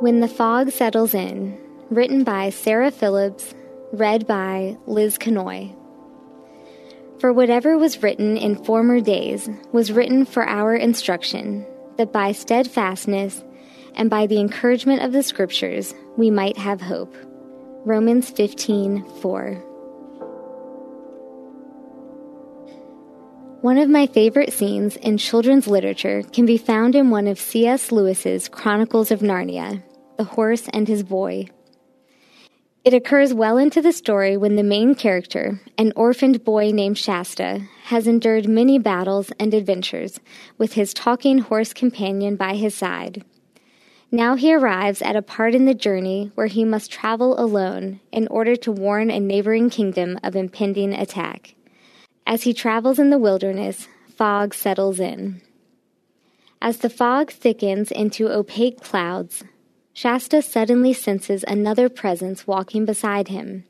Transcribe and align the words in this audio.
When 0.00 0.20
the 0.20 0.28
Fog 0.28 0.70
Settles 0.70 1.12
In, 1.12 1.58
written 1.90 2.24
by 2.24 2.48
Sarah 2.48 2.90
Phillips, 2.90 3.54
read 3.92 4.26
by 4.26 4.78
Liz 4.86 5.18
Canoy. 5.18 5.76
For 7.20 7.34
whatever 7.34 7.76
was 7.76 8.02
written 8.02 8.38
in 8.38 8.64
former 8.64 9.02
days 9.02 9.50
was 9.72 9.92
written 9.92 10.24
for 10.24 10.48
our 10.48 10.74
instruction, 10.74 11.66
that 11.98 12.14
by 12.14 12.32
steadfastness 12.32 13.44
and 13.94 14.08
by 14.08 14.26
the 14.26 14.40
encouragement 14.40 15.02
of 15.02 15.12
the 15.12 15.22
Scriptures 15.22 15.94
we 16.16 16.30
might 16.30 16.56
have 16.56 16.80
hope. 16.80 17.14
Romans 17.84 18.30
15 18.30 19.04
4. 19.20 19.54
One 23.60 23.76
of 23.76 23.90
my 23.90 24.06
favorite 24.06 24.54
scenes 24.54 24.96
in 24.96 25.18
children's 25.18 25.66
literature 25.66 26.22
can 26.32 26.46
be 26.46 26.56
found 26.56 26.94
in 26.94 27.10
one 27.10 27.26
of 27.26 27.38
C.S. 27.38 27.92
Lewis's 27.92 28.48
Chronicles 28.48 29.10
of 29.10 29.20
Narnia, 29.20 29.82
The 30.20 30.24
Horse 30.24 30.68
and 30.74 30.86
His 30.86 31.02
Boy. 31.02 31.46
It 32.84 32.92
occurs 32.92 33.32
well 33.32 33.56
into 33.56 33.80
the 33.80 33.90
story 33.90 34.36
when 34.36 34.54
the 34.54 34.62
main 34.62 34.94
character, 34.94 35.62
an 35.78 35.94
orphaned 35.96 36.44
boy 36.44 36.72
named 36.72 36.98
Shasta, 36.98 37.62
has 37.84 38.06
endured 38.06 38.46
many 38.46 38.78
battles 38.78 39.32
and 39.40 39.54
adventures 39.54 40.20
with 40.58 40.74
his 40.74 40.92
talking 40.92 41.38
horse 41.38 41.72
companion 41.72 42.36
by 42.36 42.54
his 42.54 42.74
side. 42.74 43.24
Now 44.12 44.34
he 44.34 44.52
arrives 44.52 45.00
at 45.00 45.16
a 45.16 45.22
part 45.22 45.54
in 45.54 45.64
the 45.64 45.72
journey 45.72 46.30
where 46.34 46.48
he 46.48 46.66
must 46.66 46.92
travel 46.92 47.40
alone 47.40 48.00
in 48.12 48.28
order 48.28 48.56
to 48.56 48.70
warn 48.70 49.10
a 49.10 49.18
neighboring 49.18 49.70
kingdom 49.70 50.20
of 50.22 50.36
impending 50.36 50.92
attack. 50.92 51.54
As 52.26 52.42
he 52.42 52.52
travels 52.52 52.98
in 52.98 53.08
the 53.08 53.16
wilderness, 53.16 53.88
fog 54.14 54.52
settles 54.52 55.00
in. 55.00 55.40
As 56.60 56.76
the 56.76 56.90
fog 56.90 57.30
thickens 57.30 57.90
into 57.90 58.30
opaque 58.30 58.82
clouds, 58.82 59.44
Shasta 60.00 60.40
suddenly 60.40 60.94
senses 60.94 61.44
another 61.46 61.90
presence 61.90 62.46
walking 62.46 62.86
beside 62.86 63.28
him. 63.28 63.64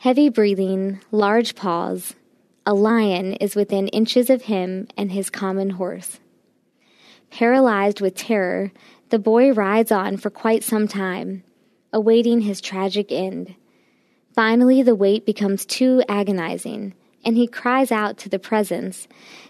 Heavy 0.00 0.28
breathing, 0.28 0.98
large 1.12 1.54
paws, 1.54 2.16
a 2.66 2.74
lion 2.74 3.34
is 3.34 3.54
within 3.54 3.86
inches 3.86 4.28
of 4.28 4.42
him 4.42 4.88
and 4.96 5.12
his 5.12 5.30
common 5.30 5.70
horse. 5.70 6.18
Paralyzed 7.30 8.00
with 8.00 8.16
terror, 8.16 8.72
the 9.10 9.20
boy 9.20 9.52
rides 9.52 9.92
on 9.92 10.16
for 10.16 10.30
quite 10.30 10.64
some 10.64 10.88
time, 10.88 11.44
awaiting 11.92 12.40
his 12.40 12.60
tragic 12.60 13.12
end. 13.12 13.54
Finally, 14.34 14.82
the 14.82 14.96
wait 14.96 15.24
becomes 15.24 15.64
too 15.64 16.02
agonizing 16.08 16.92
and 17.24 17.36
he 17.36 17.46
cries 17.46 17.92
out 17.92 18.18
to 18.18 18.28
the 18.28 18.40
presence, 18.40 19.06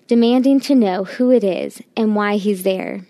demanding 0.06 0.60
to 0.60 0.74
know 0.74 1.04
who 1.04 1.30
it 1.30 1.42
is 1.42 1.80
and 1.96 2.14
why 2.14 2.36
he's 2.36 2.64
there. 2.64 3.06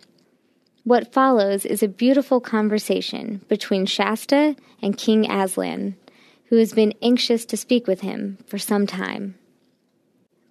What 0.87 1.13
follows 1.13 1.67
is 1.67 1.83
a 1.83 1.89
beautiful 1.89 2.41
conversation 2.41 3.41
between 3.49 3.87
Shasta 3.87 4.55
and 4.81 4.97
King 4.97 5.29
Aslan, 5.29 5.97
who 6.45 6.59
has 6.59 6.73
been 6.75 6.95
anxious 7.03 7.45
to 7.47 7.57
speak 7.57 7.89
with 7.89 8.03
him 8.03 8.39
for 8.47 8.57
some 8.57 8.87
time. 8.87 9.35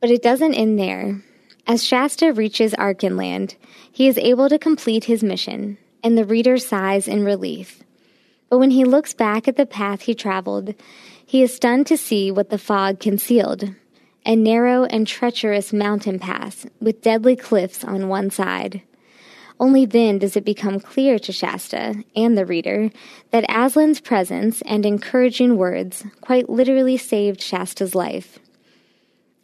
But 0.02 0.12
it 0.12 0.22
doesn't 0.22 0.56
end 0.56 0.78
there. 0.78 1.22
As 1.66 1.86
Shasta 1.86 2.34
reaches 2.34 2.74
Archenland, 2.74 3.56
he 3.90 4.10
is 4.10 4.18
able 4.18 4.50
to 4.50 4.60
complete 4.60 5.06
his 5.06 5.24
mission, 5.24 5.78
and 6.04 6.18
the 6.18 6.26
reader 6.26 6.58
sighs 6.58 7.08
in 7.08 7.24
relief. 7.24 7.82
But 8.50 8.58
when 8.58 8.72
he 8.72 8.84
looks 8.84 9.14
back 9.14 9.48
at 9.48 9.56
the 9.56 9.66
path 9.66 10.02
he 10.02 10.14
traveled, 10.14 10.76
he 11.26 11.44
is 11.44 11.56
stunned 11.56 11.88
to 11.88 11.96
see 11.96 12.30
what 12.30 12.50
the 12.50 12.58
fog 12.58 13.00
concealed 13.00 13.74
a 14.26 14.36
narrow 14.36 14.84
and 14.84 15.08
treacherous 15.08 15.72
mountain 15.72 16.20
pass 16.20 16.66
with 16.82 17.02
deadly 17.02 17.38
cliffs 17.38 17.86
on 17.86 18.10
one 18.10 18.30
side. 18.30 18.82
Only 19.60 19.86
then 19.86 20.20
does 20.20 20.36
it 20.36 20.44
become 20.44 20.80
clear 20.80 21.18
to 21.20 21.32
Shasta 21.32 22.04
and 22.16 22.38
the 22.38 22.46
reader 22.46 22.90
that 23.32 23.50
Aslan's 23.50 24.02
presence 24.02 24.62
and 24.64 24.86
encouraging 24.86 25.58
words 25.58 26.04
quite 26.22 26.50
literally 26.50 26.98
saved 26.98 27.42
Shasta's 27.42 27.96
life. 27.96 28.40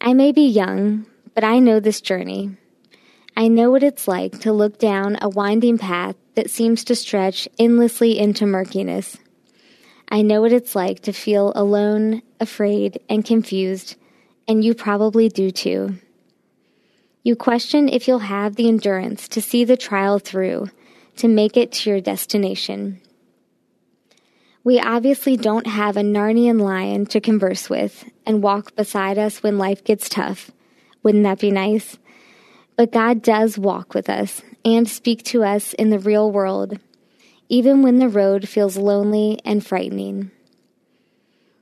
I 0.02 0.14
may 0.14 0.32
be 0.32 0.48
young, 0.48 1.06
but 1.34 1.44
I 1.44 1.60
know 1.60 1.80
this 1.80 2.02
journey. 2.02 2.58
I 3.38 3.48
know 3.48 3.72
what 3.72 3.84
it's 3.84 4.08
like 4.08 4.40
to 4.42 4.52
look 4.52 4.78
down 4.78 5.18
a 5.22 5.30
winding 5.30 5.78
path 5.78 6.16
that 6.36 6.50
seems 6.50 6.84
to 6.86 6.96
stretch 6.96 7.48
endlessly 7.58 8.20
into 8.20 8.46
murkiness. 8.46 9.18
I 10.10 10.22
know 10.22 10.42
what 10.42 10.52
it's 10.52 10.76
like 10.76 11.02
to 11.02 11.14
feel 11.14 11.54
alone, 11.56 12.22
afraid, 12.40 13.00
and 13.10 13.24
confused 13.24 13.96
and 14.52 14.64
you 14.66 14.74
probably 14.74 15.30
do 15.30 15.50
too. 15.50 15.98
You 17.24 17.36
question 17.36 17.88
if 17.88 18.08
you'll 18.08 18.20
have 18.20 18.56
the 18.56 18.68
endurance 18.68 19.28
to 19.30 19.42
see 19.42 19.64
the 19.64 19.78
trial 19.78 20.18
through, 20.18 20.70
to 21.18 21.28
make 21.28 21.56
it 21.56 21.72
to 21.74 21.90
your 21.92 22.02
destination. 22.02 23.00
We 24.64 24.80
obviously 24.80 25.38
don't 25.38 25.68
have 25.68 25.98
a 25.98 26.02
Narnian 26.02 26.60
lion 26.62 27.06
to 27.08 27.22
converse 27.22 27.70
with 27.70 28.06
and 28.26 28.42
walk 28.42 28.76
beside 28.76 29.20
us 29.20 29.44
when 29.44 29.60
life 29.60 29.84
gets 29.84 30.10
tough. 30.10 30.52
Wouldn't 31.04 31.24
that 31.24 31.40
be 31.40 31.52
nice? 31.52 31.98
But 32.76 32.92
God 32.92 33.22
does 33.22 33.58
walk 33.58 33.94
with 33.94 34.10
us 34.10 34.42
and 34.66 34.90
speak 34.90 35.24
to 35.26 35.44
us 35.44 35.74
in 35.74 35.92
the 35.92 36.00
real 36.00 36.32
world, 36.32 36.80
even 37.50 37.84
when 37.84 38.00
the 38.00 38.10
road 38.10 38.48
feels 38.48 38.78
lonely 38.78 39.40
and 39.46 39.66
frightening. 39.66 40.32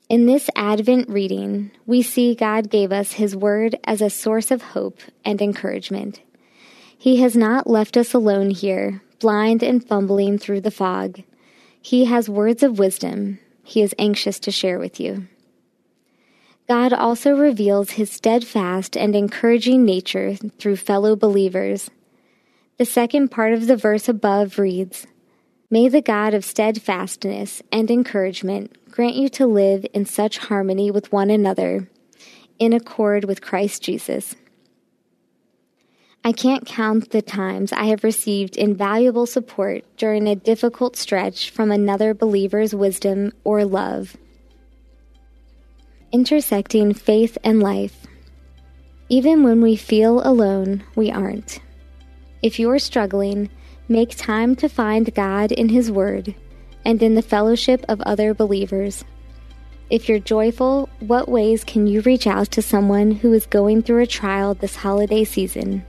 In 0.09 0.25
this 0.25 0.50
Advent 0.56 1.08
reading, 1.08 1.70
we 1.86 2.02
see 2.02 2.34
God 2.34 2.72
gave 2.72 2.92
us 2.92 3.12
His 3.14 3.36
Word 3.36 3.75
as 3.84 4.02
a 4.02 4.09
source 4.09 4.50
of 4.50 4.64
hope 4.64 5.02
and 5.24 5.40
encouragement. 5.40 6.22
He 6.97 7.18
has 7.18 7.36
not 7.36 7.70
left 7.70 7.96
us 7.96 8.12
alone 8.16 8.50
here, 8.50 9.03
blind 9.20 9.62
and 9.62 9.88
fumbling 9.88 10.40
through 10.40 10.62
the 10.62 10.72
fog. 10.72 11.22
He 11.80 12.06
has 12.06 12.28
words 12.28 12.64
of 12.64 12.80
wisdom 12.80 13.38
He 13.64 13.84
is 13.84 13.94
anxious 14.00 14.40
to 14.40 14.52
share 14.52 14.80
with 14.80 15.00
you. 15.00 15.28
God 16.68 16.91
also 16.91 17.38
reveals 17.38 17.91
His 17.91 18.12
steadfast 18.12 18.97
and 18.97 19.16
encouraging 19.16 19.86
nature 19.86 20.38
through 20.58 20.78
fellow 20.78 21.16
believers. 21.16 21.91
The 22.78 22.86
second 22.86 23.30
part 23.30 23.53
of 23.53 23.68
the 23.68 23.78
verse 23.78 24.09
above 24.09 24.58
reads, 24.58 25.06
May 25.72 25.88
the 25.88 26.02
God 26.02 26.34
of 26.34 26.44
steadfastness 26.44 27.62
and 27.72 27.91
encouragement 27.91 28.90
grant 28.90 29.13
you 29.13 29.30
to 29.30 29.46
live 29.46 29.85
in 29.94 30.03
such 30.03 30.40
harmony 30.40 30.90
with 30.90 31.12
one 31.12 31.30
another, 31.30 31.88
in 32.57 32.74
accord 32.74 33.25
with 33.25 33.44
Christ 33.44 33.84
Jesus. 33.84 34.35
I 36.25 36.31
can't 36.31 36.66
count 36.66 37.12
the 37.12 37.22
times 37.22 37.72
I 37.72 37.84
have 37.84 38.03
received 38.03 38.58
invaluable 38.58 39.28
support 39.28 39.84
during 39.96 40.28
a 40.28 40.35
difficult 40.35 40.96
stretch 40.96 41.52
from 41.52 41.69
another 41.69 42.16
believer's 42.16 42.74
wisdom 42.74 43.31
or 43.44 43.63
love. 43.63 44.18
Intersecting 46.12 46.96
faith 46.96 47.38
and 47.44 47.62
life. 47.62 48.08
Even 49.08 49.44
when 49.44 49.62
we 49.62 49.75
feel 49.75 50.28
alone, 50.28 50.84
we 50.96 51.12
aren't. 51.12 51.59
If 52.41 52.59
you're 52.59 52.79
struggling, 52.79 53.52
Make 53.91 54.16
time 54.16 54.55
to 54.57 54.69
find 54.69 55.11
God 55.16 55.51
in 55.51 55.69
His 55.69 55.91
Word 55.91 56.35
and 56.85 57.01
in 57.01 57.16
the 57.16 57.23
fellowship 57.23 57.83
of 57.89 58.00
other 58.01 58.35
believers. 58.35 59.03
If 59.89 60.07
you're 60.07 60.19
joyful, 60.19 60.88
what 61.00 61.27
ways 61.27 61.63
can 61.63 61.88
you 61.88 62.01
reach 62.01 62.28
out 62.28 62.51
to 62.51 62.61
someone 62.61 63.09
who 63.09 63.33
is 63.33 63.47
going 63.47 63.81
through 63.81 64.03
a 64.03 64.07
trial 64.07 64.53
this 64.53 64.75
holiday 64.75 65.23
season? 65.23 65.83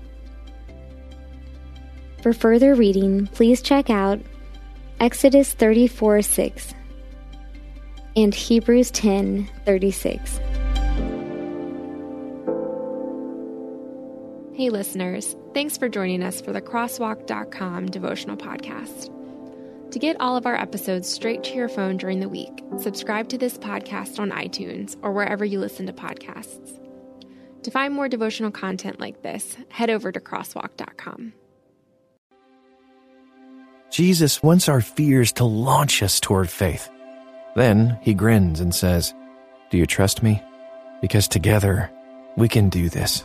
For 2.23 2.33
further 2.33 2.75
reading, 2.75 3.27
please 3.27 3.61
check 3.61 3.91
out 3.91 4.19
Exodus 4.99 5.53
34 5.53 6.23
6 6.23 6.75
and 8.17 8.35
Hebrews 8.35 8.91
10 8.93 9.47
36. 9.67 10.41
Hey, 14.61 14.69
listeners, 14.69 15.37
thanks 15.55 15.79
for 15.79 15.89
joining 15.89 16.23
us 16.23 16.43
for 16.43 16.53
the 16.53 16.61
Crosswalk.com 16.61 17.87
devotional 17.87 18.37
podcast. 18.37 19.11
To 19.91 19.99
get 19.99 20.21
all 20.21 20.37
of 20.37 20.45
our 20.45 20.55
episodes 20.55 21.09
straight 21.09 21.43
to 21.45 21.55
your 21.55 21.71
phone 21.71 21.97
during 21.97 22.21
the 22.21 22.29
week, 22.29 22.63
subscribe 22.79 23.31
to 23.31 23.39
this 23.39 23.57
podcast 23.57 24.19
on 24.19 24.31
iTunes 24.33 24.99
or 25.01 25.13
wherever 25.13 25.47
you 25.47 25.61
listen 25.61 25.87
to 25.87 25.95
podcasts. 25.95 26.79
To 27.63 27.71
find 27.71 27.95
more 27.95 28.07
devotional 28.07 28.51
content 28.51 29.01
like 29.01 29.23
this, 29.23 29.57
head 29.71 29.89
over 29.89 30.13
to 30.13 30.21
Crosswalk.com. 30.21 31.33
Jesus 33.91 34.43
wants 34.43 34.69
our 34.69 34.83
fears 34.83 35.33
to 35.33 35.45
launch 35.45 36.03
us 36.03 36.21
toward 36.21 36.51
faith. 36.51 36.91
Then 37.57 37.99
he 38.03 38.13
grins 38.13 38.61
and 38.61 38.75
says, 38.75 39.15
Do 39.71 39.79
you 39.79 39.87
trust 39.87 40.23
me? 40.23 40.43
Because 41.01 41.29
together 41.29 41.91
we 42.37 42.47
can 42.47 42.69
do 42.69 42.91
this. 42.91 43.25